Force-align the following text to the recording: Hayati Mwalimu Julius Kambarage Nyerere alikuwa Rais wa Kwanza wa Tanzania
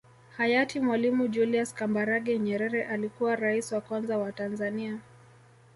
Hayati 0.37 0.79
Mwalimu 0.79 1.27
Julius 1.27 1.73
Kambarage 1.73 2.39
Nyerere 2.39 2.83
alikuwa 2.83 3.35
Rais 3.35 3.71
wa 3.71 3.81
Kwanza 3.81 4.17
wa 4.17 4.31
Tanzania 4.31 4.97